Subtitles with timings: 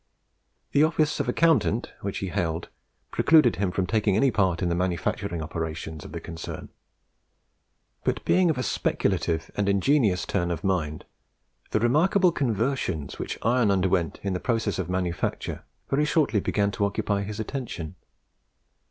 [0.71, 2.69] The office of accountant, which he held,
[3.11, 6.69] precluded him from taking any part in the manufacturing operations of the concern.
[8.03, 11.05] But being of a speculative and ingenious turn of mind,
[11.69, 16.85] the remarkable conversions which iron underwent in the process of manufacture very shortly began to
[16.85, 17.93] occupy his attention.